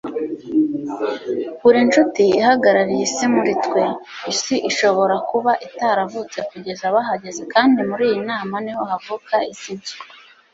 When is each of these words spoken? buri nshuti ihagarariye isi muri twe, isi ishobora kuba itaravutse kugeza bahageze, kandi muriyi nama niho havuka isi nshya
buri 1.61 1.79
nshuti 1.87 2.21
ihagarariye 2.39 3.03
isi 3.09 3.25
muri 3.33 3.53
twe, 3.65 3.83
isi 4.31 4.55
ishobora 4.69 5.15
kuba 5.29 5.51
itaravutse 5.67 6.37
kugeza 6.49 6.85
bahageze, 6.95 7.41
kandi 7.53 7.79
muriyi 7.89 8.17
nama 8.29 8.55
niho 8.63 8.83
havuka 8.91 9.35
isi 9.53 9.71
nshya 9.77 9.97